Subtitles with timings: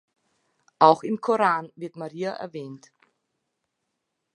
[0.79, 2.91] Auch im Koran wird Maria erwähnt.